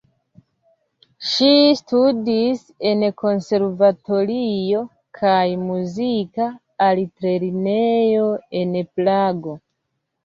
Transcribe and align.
Ŝi 1.31 1.49
studis 1.81 2.63
en 2.91 3.05
konservatorio 3.23 4.81
kaj 5.21 5.45
Muzika 5.67 6.49
altlernejo 6.89 8.29
en 8.63 8.77
Prago. 8.97 9.59